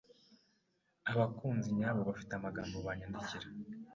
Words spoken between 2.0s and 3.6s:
bafite amagambo banyandikira